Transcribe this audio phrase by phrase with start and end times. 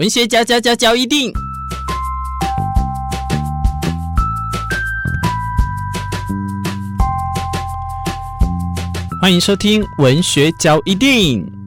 [0.00, 1.30] 文学嚼嚼嚼嚼一定，
[9.20, 11.59] 欢迎收听文学交一定。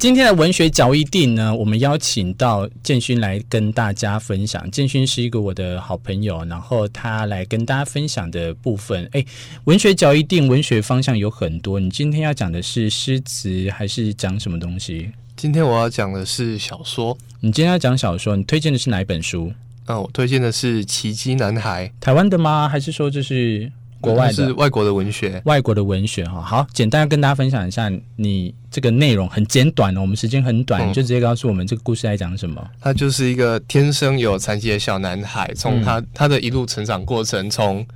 [0.00, 4.68] 今天的文学角一定呢，我们邀请到建勋来跟大家分享。
[4.70, 9.22] 建勋是一个我的好朋友，然后他来跟大家分享的部分，哎，
[9.64, 11.78] 文学角一定，文学方向有很多。
[11.78, 15.10] 你今天要讲的是诗词，还是讲什么东西？
[15.36, 17.14] 今天我要讲的是小说。
[17.40, 19.52] 你今天要讲小说，你推荐的是哪一本书？
[19.84, 21.86] 嗯，我推荐的是《奇迹男孩》。
[22.00, 22.66] 台湾的吗？
[22.66, 23.70] 还是说这是？
[24.00, 26.40] 国外的是外国的文学，外国的文学哈。
[26.40, 32.66] 好，简单跟大家分享一下，你这个内容很简短哦，我们时间很短，嗯，你就直接告诉我们这个故事在讲什么。
[32.80, 37.86] 他就是一个天生有残疾的小男孩，从他、嗯、他的一路成长过程，从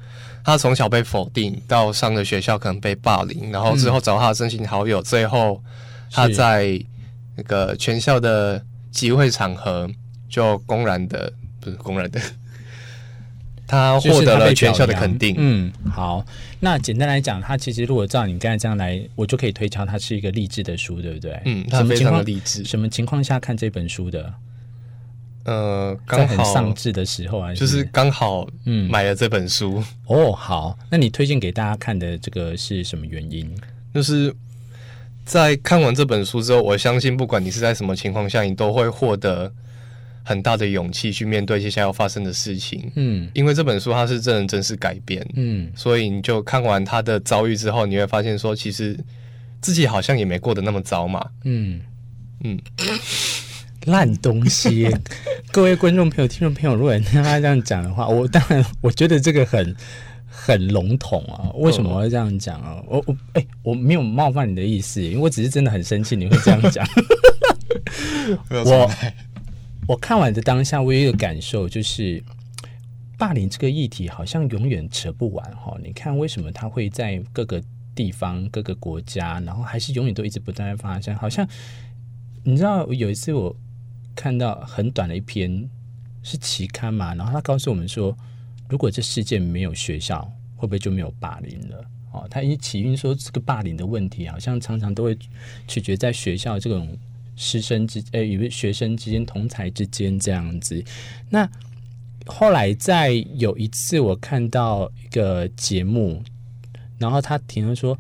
[0.45, 5.63] 他从小被否定，到上了学校可能被霸凌，然后之后找他的真心好友，嗯、最后
[6.11, 6.79] 他在
[7.37, 9.89] 那个全校的集会场合
[10.29, 12.21] 就公然的，不是公然的。
[13.67, 15.35] 他获得了全校的肯定。
[15.39, 16.25] 嗯，好，
[16.61, 21.41] 那简单来讲，他其实如果照你刚才这样来，我就可以推敲，他是一个励志的书，对不对？
[21.45, 22.65] 嗯，他非常的励志。
[22.65, 24.35] 什么情况下看这本书的？
[25.45, 29.79] 呃，刚好上志的时候啊，就是刚好嗯买了这本书。
[29.79, 29.85] 嗯。
[30.07, 33.51] 哦，好，那你推荐给大家看的这个是什么原因？
[33.95, 34.35] 就是
[35.25, 39.53] 在看完这本书之后，我相信不管你是在什么情况下，你都会获得。
[40.25, 48.99] 很大的勇气去面对接下来要发生的事情，嗯，因为这本书它是真人真事改编，嗯，所以你就看完他的遭遇之后，你会发现说，其实
[49.61, 51.81] 自己好像也没过得那么糟嘛，嗯。
[52.47, 52.59] 嗯，
[53.87, 54.87] 烂东西，
[55.51, 59.75] 各位观众朋友、听众朋友，如果听他这样讲的话，我当然我觉得这个很
[60.29, 62.83] 很笼统啊，为什么我会这样讲啊？
[62.87, 66.87] 我我哎、欸，我没有冒犯你的意思，因为我只是真的很生气，你会这样讲，
[68.51, 68.91] 我。
[69.87, 72.23] 我看完的当下，我一个感受，就是
[73.19, 75.77] 霸凌这个议题好像永远扯不完哈。
[75.85, 77.63] 你看，为什么它会在各个
[77.95, 81.15] 地方、各个国家，然后还是永远都一直不断在发生？
[81.17, 81.47] 好像
[82.45, 83.55] 你知道，有一次我
[84.17, 85.69] 看到很短的一篇
[86.23, 88.17] 是期刊嘛，然后他告诉我们说，
[88.71, 90.23] 如果这世界没有学校，
[90.57, 91.85] 会不会就没有霸凌了？
[92.11, 95.19] 哦，他一起因说这个霸凌的问题，好像常常都会
[95.69, 96.89] 取决在学校这种。
[97.37, 100.83] 师生之诶，与、欸、学生之间、同才之间这样子。
[101.31, 101.49] 那
[102.27, 106.23] 后来在有一次，我看到一个节目，
[106.99, 107.99] 然后他提到说，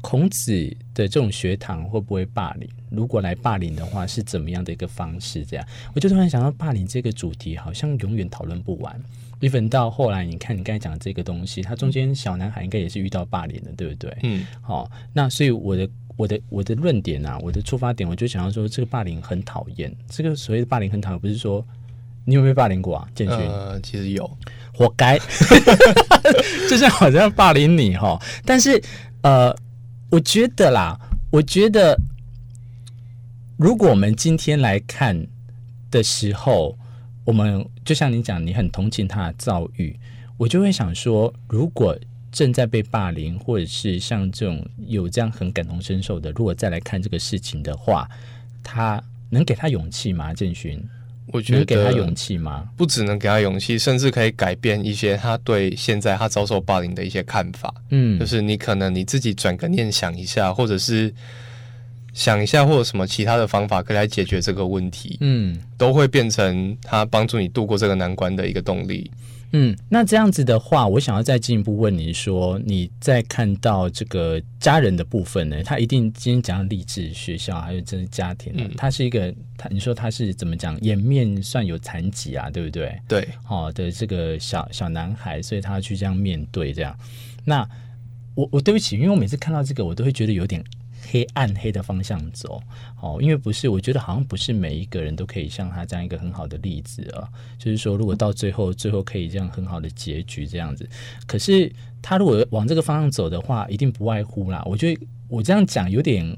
[0.00, 0.52] 孔子
[0.94, 2.68] 的这种学堂会不会霸凌？
[2.90, 5.44] 如果来霸凌的话，是怎么样的一个方式？
[5.44, 8.98] 这样，我就突然想到，霸凌这个主题好像永远讨论不完。
[9.40, 14.16] even 到后来，你看你刚才讲的这个东西，他中间小男孩应该也是遇到霸凌的，对不对？
[14.22, 14.46] 嗯。
[14.62, 15.88] 好、哦，那所以我的。
[16.18, 19.94] 我的我的论点啊，我的出发点，我就想要说，这个霸凌很讨厌。
[20.08, 21.64] 这个所谓的霸凌很讨厌，不是说
[22.24, 23.08] 你有没有霸凌过啊？
[23.14, 24.28] 建勋，呃，其实有，
[24.74, 25.16] 活该，
[26.68, 28.20] 就像好像霸凌你哈。
[28.44, 28.82] 但是
[29.22, 29.54] 呃，
[30.10, 30.98] 我觉得啦，
[31.30, 31.96] 我觉得
[33.56, 35.24] 如果我们今天来看
[35.88, 36.76] 的时候，
[37.24, 39.96] 我们就像你讲，你很同情他的遭遇，
[40.36, 41.96] 我就会想说，如果。
[42.30, 48.08] 正在被霸凌，或者是像这种有这样很感同身受的，如果再来看这个事情的话，
[48.62, 50.34] 他能给他勇气吗？
[50.34, 50.82] 建勋，
[51.28, 52.68] 我觉得给他勇气吗？
[52.76, 57.74] 不只能给他勇气，甚至可以改变一些他对现在他遭受霸凌的一些看法。
[57.90, 61.12] 嗯，就是你可能你自己转个念想一下，或者是
[62.12, 65.16] 想一下，或者什么其他的方法可以来解决这个问题。
[65.20, 69.10] 嗯，都会变成他帮助你度过这个难关的一个动力。
[69.52, 75.62] 嗯，那这样子的话，我想要再进一步问你说，你在看到这个家人的部分呢？
[75.64, 80.78] 他一定今天讲到励志学校，还有这个家庭，嗯，他是一个，他你说他是怎么讲？
[80.82, 82.98] 颜面算有残疾啊，对不对？
[83.08, 86.94] 对，好的这个小小男孩，所以他要去这样面对这样。
[87.44, 87.66] 那
[88.34, 90.62] 我我对不起，因为我每次看到这个，我都会觉得有点。
[91.10, 92.62] 黑暗黑的方向走，
[93.00, 97.26] 哦，因为不是，我觉得好像不是每一个人都可以像他这样一个很好的例子啊。
[97.58, 100.88] 就是说，如果到最后，最后可以这样很好的结局这样子，
[101.26, 101.72] 可是
[102.02, 104.62] 他如果往这个方向走的话，一定不外乎啦。
[104.66, 106.36] 我觉得我这样讲有点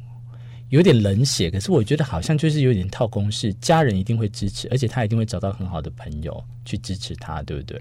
[0.68, 7.80] 有点冷血，可是我觉得好像就是有点套公式，家人一定会支持，而且他一定会找到很好的朋友去支持他，对不对？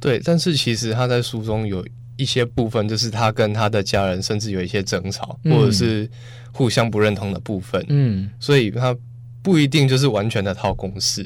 [0.00, 1.86] 对，但是其实他在书中有。
[2.18, 6.10] 一些部分就是他跟他的家人甚至有一些争吵，嗯，或者是
[6.52, 8.94] 互相不认同的部分，嗯，所以他
[9.40, 11.24] 不一定就是完全的套公式，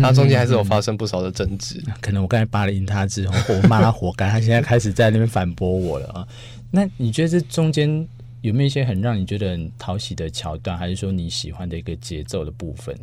[0.00, 1.82] 他中间还是有发生不少的争执。
[2.00, 6.28] 可能我刚才霸凌他之后，我骂他活该，他现在开始在那边反驳我了啊。
[6.70, 8.06] 那你觉得这中间
[8.40, 12.96] 有没有一些很让你觉得很讨喜的桥段，还是说你喜欢的一个节奏的部分？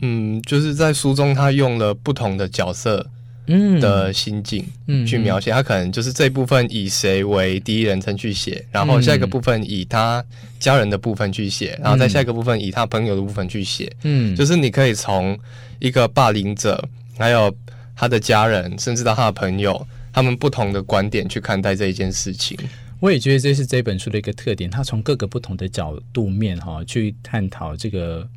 [0.00, 3.10] 嗯，就是在书中他用了不同的角色。
[3.46, 10.24] 嗯的心境，嗯，去描写他可能就是这一部分以谁为第一人称去写，然后下一个部分以他
[10.58, 15.38] 家人的部分去写，然后再下一个部分以他朋友的部分去写，嗯，就是你可以从
[15.78, 16.82] 一个霸凌者，
[17.18, 17.54] 还有
[17.94, 22.58] 他的家人，甚至到他的朋友，他们不同的观点去看待这一件事情。
[23.00, 28.28] 我也觉得这是这本书的一个特点，他从各个不同的角度面哈去探讨这个。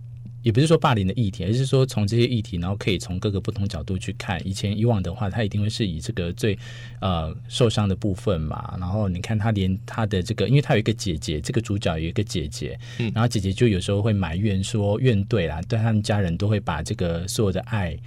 [0.42, 4.40] 也不是说霸凌的议题，而是说从这些议题，然后可以从各个不同角度去看。
[4.48, 6.58] 以前以往的话，他一定会是以这个最
[7.02, 8.76] 呃受伤的部分嘛。
[8.80, 17.98] 然后你看他连他的这个，因为他有一个姐姐，这个主角有一个姐姐，嗯，然后姐姐就有时候会埋怨说怨怼啦，对他们家人都会把这个所有的爱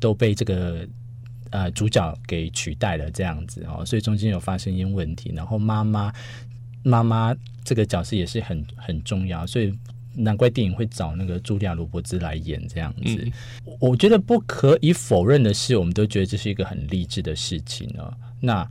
[0.00, 0.88] 都被这个
[1.50, 5.30] 呃主角给取代了这样子哦，所以中间有发生一些问题。
[5.36, 6.10] 然后妈妈
[6.82, 9.70] 妈妈这个角色也是很很重要，所以。
[10.14, 13.16] 难怪电影会找那个茱莉亚·罗伯兹来演这样子。
[13.24, 13.32] 嗯。
[13.80, 18.12] 我觉得不可以否认的是，我们都觉得这是一个很励志的事情呢。
[18.40, 18.68] 那，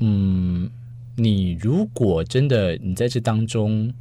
[0.00, 0.68] 嗯，
[1.16, 3.92] 你如果真的你在这当中，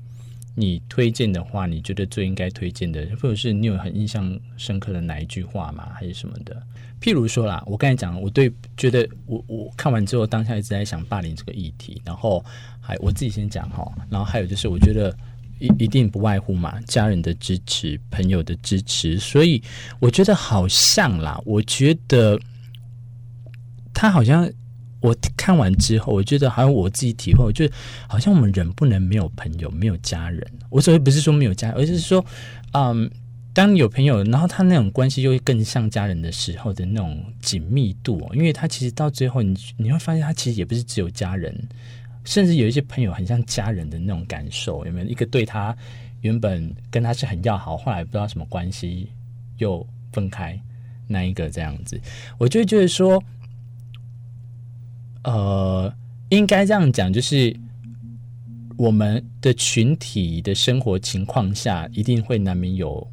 [0.55, 5.89] 你推荐的话，你觉得最应该推荐的，或者是你有很印象深刻的哪一句话吗？
[5.93, 6.61] 还是什么的？
[7.01, 12.43] 譬如说啦，我刚才讲，我对觉得我我看完之后，当下一直在想霸凌这个议题，然后
[12.81, 15.15] 还我自己先讲哈，然后还有就是我觉得。
[15.59, 19.61] 一一定不外乎嘛，家人的支持，朋友的支持，所以
[19.99, 22.39] 我觉得好像啦，我觉得
[23.93, 24.49] 他好像
[24.99, 27.73] 我看完之后，我觉得好像我自己体会，我觉得
[28.07, 30.45] 好像我们人不能没有朋友，没有家人。
[30.69, 32.25] 我所谓不是说没有家人，而是说，
[32.73, 33.09] 嗯，
[33.53, 41.55] 当有朋友，然后他那种关系又会更像家人的时候的那种紧密度，因为他其实到最后，你你会发现，他其实也不是只有家人。
[42.25, 45.07] 甚至有一些朋友很像家人的那种感受，有没有？
[45.07, 45.75] 一个对他
[46.21, 49.09] 原本跟他是很要好，后来不知道什么关系
[49.57, 50.59] 又分开，
[51.07, 51.99] 那一个这样子，
[52.37, 53.21] 我就觉得说，
[55.23, 55.93] 呃，
[56.29, 57.55] 应该这样讲，就是
[58.77, 63.05] 我们的群体的生活情况下，一定会难免有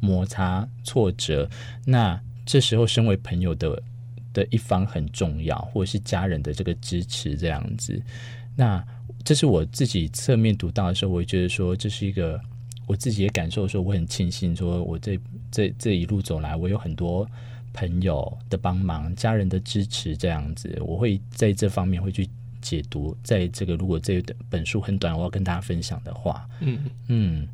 [0.00, 1.48] 摩擦、挫折。
[1.84, 3.82] 那这时候，身为朋友的
[4.36, 7.98] 的一方很重要，或者是家人的这个支持，这样子。
[8.54, 8.84] 那
[9.24, 12.38] 这是我自己侧面读到的时候，我觉得说这是一个
[12.86, 15.18] 我自己也感受说，我很庆幸，说我这
[15.50, 17.26] 这这一路走来，我有很多
[17.72, 22.28] 朋友的帮忙，家人的支持，这样子，我会在这方面会去
[22.60, 23.16] 解读。
[23.22, 26.78] 在这个如果这本书很短，我要跟大家分享的话，嗯
[27.08, 27.48] 嗯，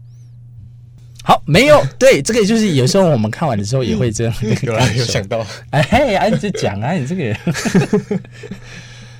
[1.22, 7.24] 好，没有 对这个就是有时候我们看完的时候也会这样， 有啊，有想到，哎嘿，哎，你就讲啊，你这个。
[7.24, 7.36] 人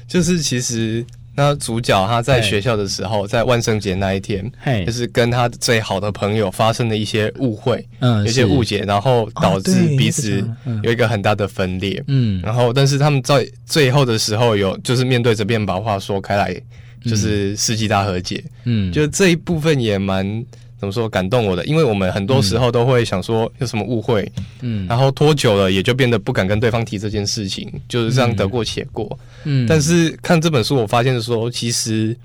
[0.09, 1.05] 就是其实。
[1.35, 4.45] 那主角他在学校的时候，在万圣节那一天，
[4.85, 10.47] 就是跟他最好的朋友发生了一些误会，嗯，有一些误解，然后导致彼此
[10.83, 16.55] 有一个很大的分裂，嗯，然后但是他们在最后的时候有就是面对着面把话说开来，
[17.03, 20.45] 就是世纪大和解，嗯，就这一部分也蛮。
[20.83, 21.65] 怎么说感动我的？
[21.65, 24.29] 因为我们很多时候都会想说有什么误会，
[24.63, 29.65] 嗯，然后拖久了也就变得不敢跟对方提这件事情，就是这样得过且过，嗯。
[29.69, 32.17] 但是看这本书，我发现说，其实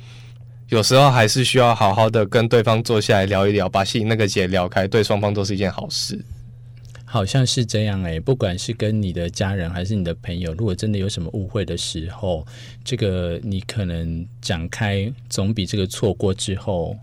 [0.70, 6.20] 有时候还是需要好好的跟对方坐下来聊一聊，把心里那个结聊开，对双方都是一件好事。
[7.06, 12.44] 好像是这样哎，不管是跟你的家人还是你的朋友，如果真的有什么误会的时候，
[12.84, 16.98] 这个你可能讲开，总比这个错过之后。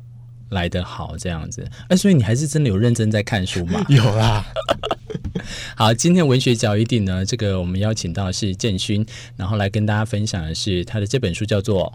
[0.50, 3.84] 来得好，这样子，哎，所以你还是真的有认真在看书吗？
[3.90, 4.44] 有啦。
[5.76, 9.04] 好，今天文学角一定呢，这个我们邀请到的是建勋，
[9.36, 11.92] 然后来跟大家分享的是他的这本书叫做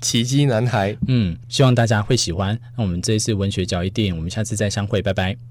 [0.04, 0.92] 《奇迹男孩》。
[1.08, 2.58] 嗯，希望大家会喜欢。
[2.76, 5.42] 那我们这一次文学角一定，我们下次再相会，拜拜。